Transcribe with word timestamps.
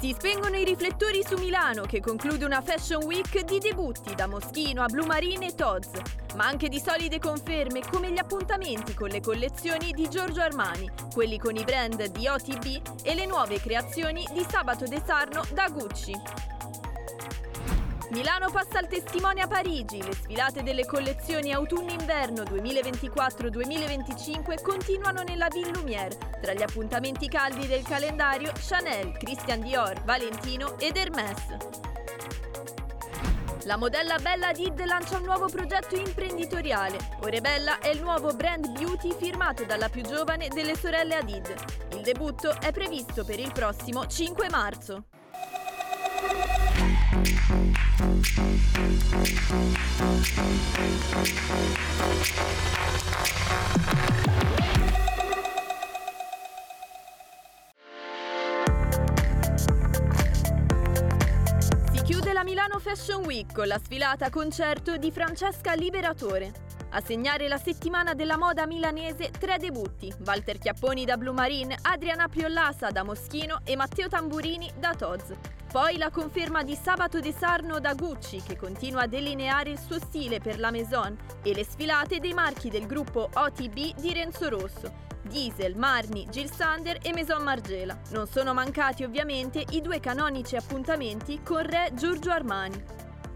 Si 0.00 0.14
spengono 0.16 0.56
i 0.56 0.64
riflettori 0.64 1.24
su 1.26 1.36
Milano 1.38 1.82
che 1.82 2.00
conclude 2.00 2.44
una 2.44 2.60
Fashion 2.60 3.02
Week 3.02 3.40
di 3.40 3.58
debutti 3.58 4.14
da 4.14 4.28
Moschino 4.28 4.84
a 4.84 4.86
Blue 4.86 5.04
Marine 5.04 5.46
e 5.46 5.54
Tod's, 5.56 5.90
ma 6.36 6.46
anche 6.46 6.68
di 6.68 6.78
solide 6.78 7.18
conferme 7.18 7.80
come 7.80 8.12
gli 8.12 8.18
appuntamenti 8.18 8.94
con 8.94 9.08
le 9.08 9.20
collezioni 9.20 9.90
di 9.90 10.08
Giorgio 10.08 10.40
Armani, 10.40 10.88
quelli 11.12 11.36
con 11.40 11.56
i 11.56 11.64
brand 11.64 12.00
di 12.12 12.28
OTB 12.28 13.02
e 13.02 13.14
le 13.16 13.26
nuove 13.26 13.58
creazioni 13.58 14.24
di 14.32 14.46
Sabato 14.48 14.84
De 14.84 15.02
Sarno 15.04 15.44
da 15.52 15.68
Gucci. 15.68 16.57
Milano 18.10 18.50
passa 18.50 18.78
al 18.78 18.88
testimone 18.88 19.42
a 19.42 19.46
Parigi. 19.46 20.02
Le 20.02 20.14
sfilate 20.14 20.62
delle 20.62 20.86
collezioni 20.86 21.52
autunno-inverno 21.52 22.42
2024-2025 22.42 24.62
continuano 24.62 25.22
nella 25.22 25.48
Ville 25.48 25.72
Lumière. 25.72 26.16
Tra 26.40 26.54
gli 26.54 26.62
appuntamenti 26.62 27.28
caldi 27.28 27.66
del 27.66 27.82
calendario, 27.82 28.50
Chanel, 28.58 29.12
Christian 29.18 29.60
Dior, 29.60 30.02
Valentino 30.04 30.78
ed 30.78 30.96
Hermès. 30.96 31.56
La 33.64 33.76
modella 33.76 34.16
Bella 34.16 34.52
Did 34.52 34.82
lancia 34.86 35.18
un 35.18 35.24
nuovo 35.24 35.48
progetto 35.48 35.94
imprenditoriale. 35.94 36.96
Ore 37.20 37.42
Bella 37.42 37.78
è 37.80 37.88
il 37.88 38.00
nuovo 38.00 38.32
brand 38.32 38.70
beauty 38.70 39.14
firmato 39.18 39.64
dalla 39.64 39.90
più 39.90 40.00
giovane 40.00 40.48
delle 40.48 40.74
sorelle 40.74 41.16
Adid. 41.16 41.54
Il 41.92 42.00
debutto 42.00 42.58
è 42.58 42.72
previsto 42.72 43.26
per 43.26 43.38
il 43.38 43.52
prossimo 43.52 44.06
5 44.06 44.48
marzo. 44.48 45.04
Si 46.78 46.84
chiude 62.04 62.32
la 62.32 62.44
Milano 62.44 62.78
Fashion 62.78 63.24
Week 63.24 63.52
con 63.52 63.66
la 63.66 63.78
sfilata 63.78 64.30
concerto 64.30 64.96
di 64.96 65.10
Francesca 65.10 65.74
Liberatore. 65.74 66.52
A 66.90 67.00
segnare 67.00 67.48
la 67.48 67.58
settimana 67.58 68.14
della 68.14 68.38
moda 68.38 68.66
milanese 68.66 69.30
tre 69.36 69.58
debutti, 69.58 70.14
Walter 70.24 70.58
Chiapponi 70.58 71.04
da 71.04 71.16
Blue 71.16 71.34
Marine, 71.34 71.76
Adriana 71.82 72.28
Piollasa 72.28 72.90
da 72.90 73.02
Moschino 73.02 73.62
e 73.64 73.74
Matteo 73.74 74.06
Tamburini 74.06 74.70
da 74.78 74.94
Toz. 74.94 75.34
Poi 75.70 75.98
la 75.98 76.08
conferma 76.08 76.62
di 76.62 76.74
Sabato 76.74 77.20
De 77.20 77.30
Sarno 77.30 77.78
da 77.78 77.92
Gucci 77.92 78.40
che 78.40 78.56
continua 78.56 79.02
a 79.02 79.06
delineare 79.06 79.68
il 79.68 79.78
suo 79.78 79.98
stile 79.98 80.40
per 80.40 80.58
la 80.58 80.70
Maison 80.70 81.14
e 81.42 81.52
le 81.52 81.62
sfilate 81.62 82.20
dei 82.20 82.32
marchi 82.32 82.70
del 82.70 82.86
gruppo 82.86 83.28
OTB 83.30 83.94
di 84.00 84.14
Renzo 84.14 84.48
Rosso. 84.48 85.06
Diesel, 85.28 85.76
Marni, 85.76 86.26
Gil 86.30 86.50
Sander 86.50 87.00
e 87.02 87.12
Maison 87.12 87.42
Margiela. 87.42 88.00
Non 88.12 88.26
sono 88.26 88.54
mancati 88.54 89.04
ovviamente 89.04 89.62
i 89.72 89.82
due 89.82 90.00
canonici 90.00 90.56
appuntamenti 90.56 91.42
con 91.42 91.60
Re 91.60 91.90
Giorgio 91.92 92.30
Armani. 92.30 92.82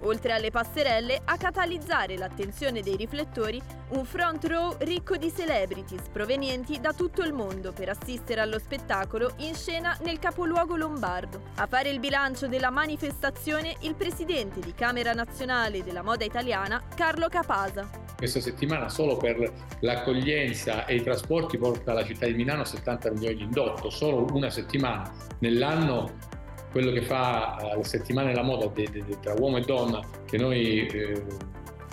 Oltre 0.05 0.33
alle 0.33 0.50
passerelle, 0.50 1.20
a 1.25 1.36
catalizzare 1.36 2.17
l'attenzione 2.17 2.81
dei 2.81 2.97
riflettori, 2.97 3.62
un 3.91 4.05
front 4.05 4.45
row 4.47 4.75
ricco 4.81 5.17
di 5.17 5.33
celebrities 5.33 6.08
provenienti 6.11 6.81
da 6.81 6.92
tutto 6.92 7.22
il 7.22 7.33
mondo 7.33 7.72
per 7.72 7.89
assistere 7.89 8.41
allo 8.41 8.58
spettacolo 8.58 9.34
in 9.39 9.55
scena 9.55 9.97
nel 10.03 10.19
capoluogo 10.19 10.77
lombardo. 10.77 11.50
A 11.56 11.67
fare 11.67 11.91
il 11.91 12.00
bilancio 12.00 12.48
della 12.48 12.70
manifestazione 12.70 13.77
il 13.83 13.95
presidente 13.95 14.61
di 14.61 14.75
Camera 14.75 15.12
Nazionale 15.12 15.84
della 15.84 16.02
Moda 16.02 16.24
Italiana, 16.24 16.83
Carlo 16.96 17.29
Capasa. 17.29 17.89
Questa 18.17 18.40
settimana 18.40 18.89
solo 18.89 19.17
per 19.17 19.52
l'accoglienza 19.80 20.84
e 20.86 20.96
i 20.96 21.02
trasporti 21.02 21.58
porta 21.58 21.92
la 21.92 22.05
città 22.05 22.27
di 22.27 22.34
Milano 22.34 22.64
70 22.64 23.11
milioni 23.13 23.36
di 23.36 23.42
indotto, 23.42 23.90
solo 23.90 24.27
una 24.33 24.51
settimana. 24.51 25.13
Nell'anno 25.40 26.30
quello 26.72 26.90
che 26.90 27.02
fa 27.02 27.58
uh, 27.60 27.77
le 27.77 27.84
settimane 27.84 28.30
della 28.30 28.42
moda 28.42 28.66
de, 28.66 28.88
de, 28.90 29.05
de, 29.05 29.20
tra 29.20 29.34
uomo 29.38 29.58
e 29.58 29.60
donna 29.60 30.00
che 30.24 30.38
noi 30.38 30.86
eh, 30.86 31.22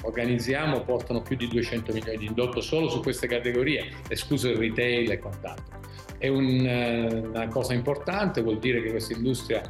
organizziamo 0.03 0.81
portano 0.81 1.21
più 1.21 1.35
di 1.35 1.47
200 1.47 1.93
milioni 1.93 2.17
di 2.17 2.25
indotto 2.25 2.61
solo 2.61 2.89
su 2.89 3.01
queste 3.01 3.27
categorie, 3.27 3.91
escluso 4.07 4.49
il 4.49 4.57
retail 4.57 5.11
e 5.11 5.19
quant'altro. 5.19 5.79
È 6.17 6.27
un, 6.27 6.45
uh, 6.45 7.27
una 7.29 7.47
cosa 7.49 7.73
importante, 7.73 8.41
vuol 8.41 8.59
dire 8.59 8.81
che 8.81 8.89
questa 8.89 9.13
industria 9.13 9.61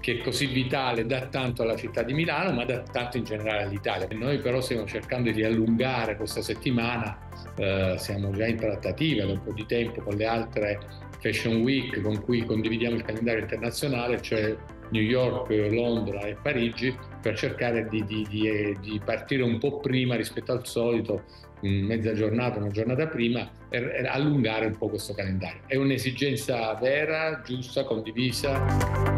che 0.00 0.18
è 0.18 0.22
così 0.22 0.46
vitale 0.46 1.06
dà 1.06 1.26
tanto 1.26 1.62
alla 1.62 1.76
città 1.76 2.02
di 2.02 2.12
Milano, 2.14 2.52
ma 2.52 2.64
dà 2.64 2.80
tanto 2.80 3.16
in 3.16 3.24
generale 3.24 3.64
all'Italia. 3.64 4.08
Noi 4.12 4.38
però 4.38 4.60
stiamo 4.60 4.86
cercando 4.86 5.30
di 5.30 5.42
allungare 5.44 6.16
questa 6.16 6.42
settimana, 6.42 7.18
eh, 7.56 7.94
siamo 7.98 8.30
già 8.30 8.46
in 8.46 8.56
trattativa 8.56 9.24
da 9.24 9.32
un 9.32 9.42
po' 9.42 9.52
di 9.52 9.66
tempo 9.66 10.00
con 10.02 10.14
le 10.14 10.26
altre 10.26 10.78
Fashion 11.20 11.62
Week 11.62 12.00
con 12.00 12.22
cui 12.22 12.44
condividiamo 12.44 12.96
il 12.96 13.02
calendario 13.02 13.42
internazionale, 13.42 14.20
cioè 14.22 14.56
New 14.90 15.02
York, 15.02 15.50
Londra 15.70 16.20
e 16.20 16.36
Parigi, 16.40 16.96
per 17.20 17.36
cercare 17.36 17.88
di, 17.88 18.04
di, 18.04 18.26
di, 18.28 18.76
di 18.80 19.00
partire 19.04 19.42
un 19.42 19.58
po' 19.58 19.78
prima 19.80 20.14
rispetto 20.16 20.52
al 20.52 20.66
solito, 20.66 21.24
mezza 21.60 22.12
giornata, 22.14 22.58
una 22.58 22.70
giornata 22.70 23.06
prima, 23.06 23.50
e, 23.68 23.78
e 23.78 24.06
allungare 24.06 24.66
un 24.66 24.76
po' 24.76 24.88
questo 24.88 25.12
calendario. 25.12 25.60
È 25.66 25.76
un'esigenza 25.76 26.72
vera, 26.74 27.42
giusta, 27.44 27.84
condivisa. 27.84 29.17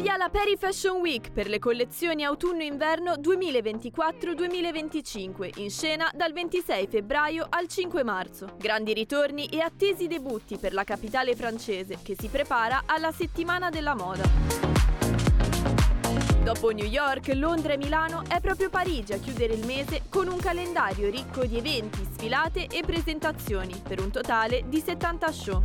Via 0.00 0.16
la 0.16 0.30
Peri 0.30 0.56
Fashion 0.56 1.00
Week 1.00 1.30
per 1.30 1.46
le 1.46 1.58
collezioni 1.58 2.24
autunno-inverno 2.24 3.16
2024-2025, 3.16 5.50
in 5.56 5.68
scena 5.68 6.10
dal 6.14 6.32
26 6.32 6.86
febbraio 6.86 7.44
al 7.48 7.68
5 7.68 8.02
marzo. 8.02 8.54
Grandi 8.56 8.94
ritorni 8.94 9.44
e 9.46 9.60
attesi 9.60 10.06
debutti 10.06 10.56
per 10.56 10.72
la 10.72 10.84
capitale 10.84 11.36
francese 11.36 11.98
che 12.02 12.16
si 12.18 12.28
prepara 12.28 12.84
alla 12.86 13.12
settimana 13.12 13.68
della 13.68 13.94
moda. 13.94 14.22
Dopo 16.42 16.70
New 16.70 16.86
York, 16.86 17.32
Londra 17.34 17.74
e 17.74 17.76
Milano 17.76 18.22
è 18.26 18.40
proprio 18.40 18.70
Parigi 18.70 19.12
a 19.12 19.18
chiudere 19.18 19.52
il 19.52 19.66
mese 19.66 20.04
con 20.08 20.28
un 20.28 20.38
calendario 20.38 21.10
ricco 21.10 21.44
di 21.44 21.58
eventi, 21.58 22.08
sfilate 22.10 22.68
e 22.68 22.80
presentazioni, 22.86 23.78
per 23.86 24.00
un 24.00 24.10
totale 24.10 24.62
di 24.66 24.80
70 24.80 25.30
show. 25.30 25.60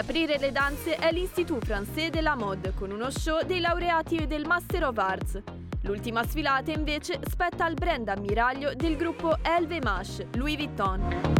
Aprire 0.00 0.38
le 0.38 0.50
danze 0.50 0.96
è 0.96 1.12
l'Institut 1.12 1.62
Français 1.62 2.08
de 2.08 2.22
la 2.22 2.34
Mode 2.34 2.72
con 2.74 2.90
uno 2.90 3.10
show 3.10 3.44
dei 3.44 3.60
laureati 3.60 4.26
del 4.26 4.46
Master 4.46 4.84
of 4.84 4.96
Arts. 4.96 5.42
L'ultima 5.82 6.24
sfilata 6.24 6.72
invece 6.72 7.20
spetta 7.28 7.66
al 7.66 7.74
brand 7.74 8.08
ammiraglio 8.08 8.72
del 8.74 8.96
gruppo 8.96 9.36
LVMH, 9.42 10.36
Louis 10.36 10.56
Vuitton. 10.56 11.34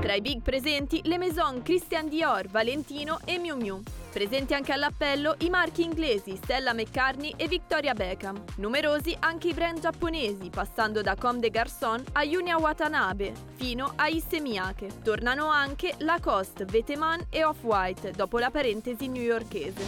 Tra 0.00 0.14
i 0.14 0.20
big 0.20 0.42
presenti 0.42 1.00
le 1.06 1.18
Maison 1.18 1.60
Christian 1.62 2.08
Dior, 2.08 2.46
Valentino 2.46 3.18
e 3.24 3.36
Miu 3.38 3.56
Miu. 3.56 3.82
Presenti 4.16 4.54
anche 4.54 4.72
all'appello 4.72 5.34
i 5.40 5.50
marchi 5.50 5.82
inglesi 5.82 6.36
Stella 6.36 6.72
McCartney 6.72 7.34
e 7.36 7.48
Victoria 7.48 7.92
Beckham. 7.92 8.44
Numerosi 8.56 9.14
anche 9.20 9.48
i 9.48 9.52
brand 9.52 9.78
giapponesi, 9.78 10.48
passando 10.48 11.02
da 11.02 11.14
Comme 11.16 11.38
des 11.38 11.50
Garçons 11.50 12.02
a 12.12 12.22
Yunia 12.22 12.56
Watanabe, 12.56 13.34
fino 13.56 13.92
a 13.94 14.08
Isse 14.08 14.40
Miyake. 14.40 15.02
Tornano 15.04 15.48
anche 15.48 15.96
Lacoste, 15.98 16.64
Veteman 16.64 17.26
e 17.28 17.44
Off-White, 17.44 18.12
dopo 18.12 18.38
la 18.38 18.50
parentesi 18.50 19.06
newyorkese. 19.06 19.84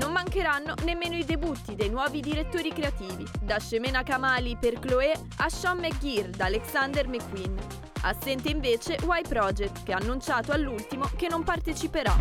Non 0.00 0.10
mancheranno 0.10 0.74
nemmeno 0.82 1.14
i 1.14 1.24
debutti 1.24 1.76
dei 1.76 1.90
nuovi 1.90 2.18
direttori 2.18 2.72
creativi, 2.72 3.24
da 3.40 3.60
Shemena 3.60 4.02
Kamali 4.02 4.56
per 4.60 4.80
Chloé 4.80 5.12
a 5.36 5.48
Sean 5.48 5.78
McGear 5.78 6.30
da 6.30 6.46
Alexander 6.46 7.06
McQueen. 7.06 7.89
Assente 8.02 8.48
invece 8.48 8.94
Y 8.94 9.28
Project, 9.28 9.82
che 9.82 9.92
ha 9.92 9.98
annunciato 9.98 10.52
all'ultimo 10.52 11.10
che 11.16 11.28
non 11.28 11.44
parteciperà. 11.44 12.16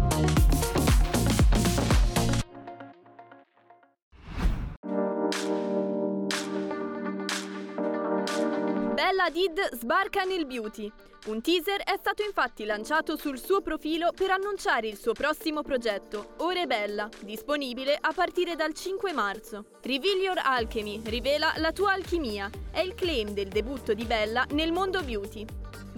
Bella 8.94 9.24
Hadid 9.26 9.76
sbarca 9.76 10.24
nel 10.24 10.46
beauty. 10.46 10.92
Un 11.28 11.42
teaser 11.42 11.81
è 11.84 11.96
stato 11.98 12.24
infatti 12.24 12.66
lanciato 12.66 13.16
sul 13.16 13.40
suo 13.40 13.62
profilo 13.62 14.12
per 14.14 14.31
annunciare 14.31 14.88
il 14.88 14.98
suo 14.98 15.14
prossimo 15.14 15.62
progetto, 15.62 16.34
Ore 16.38 16.66
Bella, 16.66 17.10
disponibile 17.22 17.98
a 18.00 18.12
partire 18.14 18.56
dal 18.56 18.74
5 18.74 19.14
marzo. 19.14 19.66
Reveal 19.81 20.18
Your 20.18 20.42
Alchemy, 20.44 21.02
rivela 21.06 21.54
la 21.58 21.72
tua 21.72 21.94
alchimia, 21.94 22.50
è 22.72 22.80
il 22.80 22.96
claim 22.96 23.30
del 23.30 23.48
debutto 23.48 23.94
di 23.94 24.06
Bella 24.06 24.46
nel 24.52 24.72
mondo 24.72 25.02
beauty. 25.02 25.46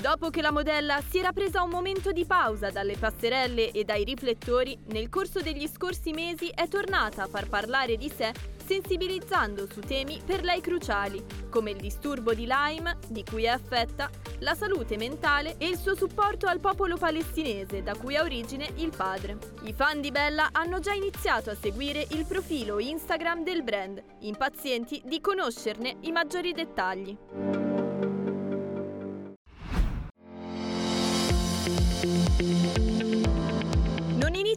Dopo 0.01 0.31
che 0.31 0.41
la 0.41 0.51
modella 0.51 0.99
si 1.07 1.19
era 1.19 1.31
presa 1.31 1.61
un 1.61 1.69
momento 1.69 2.11
di 2.11 2.25
pausa 2.25 2.71
dalle 2.71 2.97
passerelle 2.97 3.69
e 3.69 3.83
dai 3.83 4.03
riflettori, 4.03 4.75
nel 4.87 5.09
corso 5.09 5.41
degli 5.41 5.67
scorsi 5.67 6.11
mesi 6.11 6.49
è 6.49 6.67
tornata 6.67 7.21
a 7.21 7.27
far 7.27 7.47
parlare 7.47 7.97
di 7.97 8.09
sé 8.09 8.31
sensibilizzando 8.65 9.67
su 9.69 9.79
temi 9.81 10.19
per 10.25 10.43
lei 10.43 10.59
cruciali, 10.59 11.23
come 11.49 11.71
il 11.71 11.77
disturbo 11.77 12.33
di 12.33 12.47
Lyme, 12.47 12.97
di 13.09 13.23
cui 13.23 13.43
è 13.43 13.49
affetta, 13.49 14.09
la 14.39 14.55
salute 14.55 14.97
mentale 14.97 15.55
e 15.57 15.67
il 15.67 15.77
suo 15.77 15.93
supporto 15.93 16.47
al 16.47 16.59
popolo 16.59 16.97
palestinese, 16.97 17.83
da 17.83 17.95
cui 17.95 18.15
ha 18.15 18.23
origine 18.23 18.69
il 18.77 18.91
padre. 18.95 19.37
I 19.63 19.73
fan 19.73 20.01
di 20.01 20.09
Bella 20.09 20.49
hanno 20.51 20.79
già 20.79 20.93
iniziato 20.93 21.51
a 21.51 21.55
seguire 21.55 22.07
il 22.11 22.25
profilo 22.25 22.79
Instagram 22.79 23.43
del 23.43 23.61
brand, 23.61 24.01
impazienti 24.21 25.01
di 25.05 25.21
conoscerne 25.21 25.97
i 26.01 26.11
maggiori 26.11 26.53
dettagli. 26.53 27.50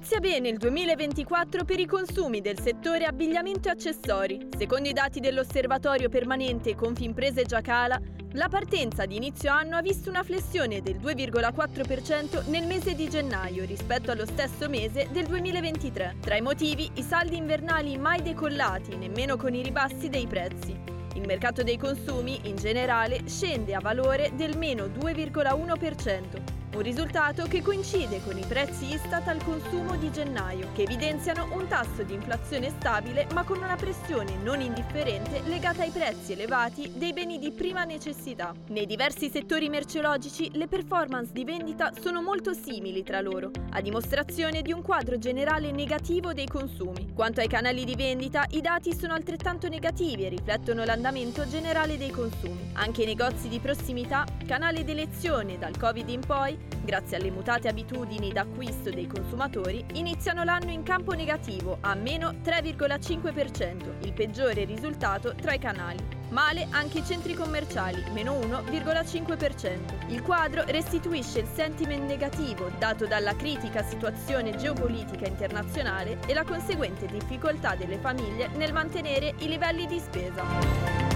Inizia 0.04 0.20
bene 0.20 0.48
il 0.48 0.58
2024 0.58 1.64
per 1.64 1.80
i 1.80 1.86
consumi 1.86 2.40
del 2.40 2.60
settore 2.60 3.04
abbigliamento 3.04 3.68
e 3.68 3.70
accessori. 3.70 4.48
Secondo 4.56 4.88
i 4.88 4.92
dati 4.92 5.18
dell'Osservatorio 5.18 6.08
Permanente 6.08 6.74
Confimprese 6.74 7.44
Giacala, 7.44 7.98
la 8.32 8.48
partenza 8.48 9.06
di 9.06 9.16
inizio 9.16 9.50
anno 9.50 9.76
ha 9.76 9.80
visto 9.80 10.10
una 10.10 10.22
flessione 10.22 10.82
del 10.82 10.98
2,4% 10.98 12.48
nel 12.50 12.66
mese 12.66 12.94
di 12.94 13.08
gennaio 13.08 13.64
rispetto 13.64 14.10
allo 14.10 14.26
stesso 14.26 14.68
mese 14.68 15.08
del 15.10 15.24
2023. 15.24 16.16
Tra 16.20 16.36
i 16.36 16.42
motivi, 16.42 16.90
i 16.94 17.02
saldi 17.02 17.36
invernali 17.36 17.96
mai 17.96 18.20
decollati, 18.20 18.96
nemmeno 18.96 19.36
con 19.36 19.54
i 19.54 19.62
ribassi 19.62 20.10
dei 20.10 20.26
prezzi. 20.26 20.78
Il 21.14 21.26
mercato 21.26 21.62
dei 21.62 21.78
consumi, 21.78 22.40
in 22.44 22.56
generale, 22.56 23.22
scende 23.26 23.74
a 23.74 23.80
valore 23.80 24.32
del 24.34 24.58
meno 24.58 24.84
2,1%, 24.84 26.53
un 26.74 26.82
risultato 26.82 27.44
che 27.46 27.62
coincide 27.62 28.20
con 28.24 28.36
i 28.36 28.44
prezzi 28.46 28.92
Istat 28.92 29.28
al 29.28 29.42
consumo 29.44 29.96
di 29.96 30.10
gennaio, 30.10 30.70
che 30.74 30.82
evidenziano 30.82 31.48
un 31.52 31.68
tasso 31.68 32.02
di 32.02 32.14
inflazione 32.14 32.70
stabile 32.70 33.26
ma 33.32 33.44
con 33.44 33.58
una 33.58 33.76
pressione 33.76 34.36
non 34.42 34.60
indifferente 34.60 35.42
legata 35.44 35.82
ai 35.82 35.90
prezzi 35.90 36.32
elevati 36.32 36.90
dei 36.94 37.12
beni 37.12 37.38
di 37.38 37.52
prima 37.52 37.84
necessità. 37.84 38.52
Nei 38.68 38.86
diversi 38.86 39.30
settori 39.30 39.68
merceologici 39.68 40.50
le 40.54 40.66
performance 40.66 41.32
di 41.32 41.44
vendita 41.44 41.92
sono 42.00 42.22
molto 42.22 42.52
simili 42.52 43.02
tra 43.04 43.20
loro, 43.20 43.50
a 43.70 43.80
dimostrazione 43.80 44.62
di 44.62 44.72
un 44.72 44.82
quadro 44.82 45.18
generale 45.18 45.70
negativo 45.70 46.32
dei 46.32 46.46
consumi. 46.46 47.12
Quanto 47.14 47.40
ai 47.40 47.48
canali 47.48 47.84
di 47.84 47.94
vendita, 47.94 48.46
i 48.50 48.60
dati 48.60 48.94
sono 48.94 49.14
altrettanto 49.14 49.68
negativi 49.68 50.24
e 50.24 50.28
riflettono 50.28 50.84
l'andamento 50.84 51.46
generale 51.46 51.96
dei 51.96 52.10
consumi. 52.10 52.70
Anche 52.74 53.02
i 53.02 53.06
negozi 53.06 53.48
di 53.48 53.60
prossimità, 53.60 54.24
canale 54.44 54.82
d'elezione 54.82 55.58
dal 55.58 55.76
Covid 55.78 56.08
in 56.08 56.20
poi, 56.20 56.63
grazie 56.84 57.16
alle 57.16 57.30
mutate 57.30 57.68
abitudini 57.68 58.32
d'acquisto 58.32 58.90
dei 58.90 59.06
consumatori, 59.06 59.84
iniziano 59.94 60.44
l'anno 60.44 60.70
in 60.70 60.82
campo 60.82 61.12
negativo 61.12 61.78
a 61.80 61.94
meno 61.94 62.30
3,5%, 62.44 64.04
il 64.04 64.12
peggiore 64.12 64.64
risultato 64.64 65.34
tra 65.34 65.54
i 65.54 65.58
canali. 65.58 66.22
Male 66.30 66.66
anche 66.70 66.98
i 66.98 67.04
centri 67.04 67.34
commerciali, 67.34 68.02
meno 68.12 68.38
1,5%. 68.38 70.10
Il 70.10 70.22
quadro 70.22 70.64
restituisce 70.66 71.40
il 71.40 71.46
sentiment 71.46 72.06
negativo 72.06 72.70
dato 72.78 73.06
dalla 73.06 73.36
critica 73.36 73.82
situazione 73.82 74.56
geopolitica 74.56 75.26
internazionale 75.26 76.18
e 76.26 76.34
la 76.34 76.44
conseguente 76.44 77.06
difficoltà 77.06 77.74
delle 77.76 77.98
famiglie 77.98 78.48
nel 78.56 78.72
mantenere 78.72 79.34
i 79.38 79.48
livelli 79.48 79.86
di 79.86 79.98
spesa. 80.00 81.13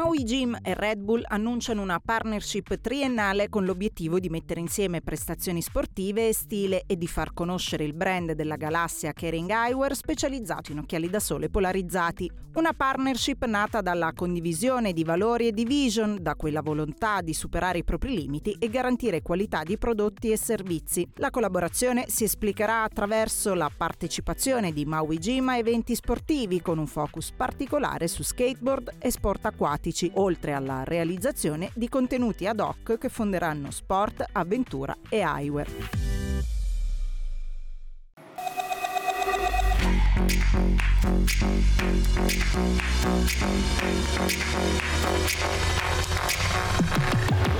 Maui 0.00 0.24
Gym 0.24 0.56
e 0.62 0.72
Red 0.72 1.00
Bull 1.00 1.22
annunciano 1.26 1.82
una 1.82 2.00
partnership 2.02 2.80
triennale 2.80 3.50
con 3.50 3.66
l'obiettivo 3.66 4.18
di 4.18 4.30
mettere 4.30 4.58
insieme 4.58 5.02
prestazioni 5.02 5.60
sportive 5.60 6.28
e 6.28 6.32
stile 6.32 6.84
e 6.86 6.96
di 6.96 7.06
far 7.06 7.34
conoscere 7.34 7.84
il 7.84 7.92
brand 7.92 8.32
della 8.32 8.56
galassia 8.56 9.12
Kering 9.12 9.50
Eyewear 9.50 9.94
specializzato 9.94 10.72
in 10.72 10.78
occhiali 10.78 11.10
da 11.10 11.20
sole 11.20 11.50
polarizzati. 11.50 12.30
Una 12.52 12.72
partnership 12.72 13.44
nata 13.44 13.82
dalla 13.82 14.12
condivisione 14.14 14.94
di 14.94 15.04
valori 15.04 15.48
e 15.48 15.52
di 15.52 15.64
vision, 15.64 16.16
da 16.20 16.34
quella 16.34 16.62
volontà 16.62 17.20
di 17.20 17.34
superare 17.34 17.78
i 17.78 17.84
propri 17.84 18.16
limiti 18.16 18.56
e 18.58 18.70
garantire 18.70 19.20
qualità 19.20 19.62
di 19.64 19.76
prodotti 19.76 20.32
e 20.32 20.38
servizi. 20.38 21.06
La 21.16 21.30
collaborazione 21.30 22.06
si 22.08 22.24
esplicherà 22.24 22.82
attraverso 22.82 23.52
la 23.52 23.70
partecipazione 23.74 24.72
di 24.72 24.86
Maui 24.86 25.18
Gym 25.18 25.50
a 25.50 25.58
eventi 25.58 25.94
sportivi 25.94 26.62
con 26.62 26.78
un 26.78 26.86
focus 26.86 27.32
particolare 27.36 28.08
su 28.08 28.22
skateboard 28.22 28.94
e 28.98 29.10
sport 29.10 29.44
acquatici 29.44 29.89
tematici, 29.90 30.10
oltre 30.14 30.52
alla 30.52 30.84
realizzazione 30.84 31.70
di 31.74 31.88
contenuti 31.88 32.46
ad 32.46 32.60
hoc 32.60 32.98
che 32.98 33.08
fonderanno 33.08 33.70
sport, 33.70 34.24
avventura 34.32 34.96
e 35.08 35.18
eyewear. 35.18 35.68
Thank 47.32 47.59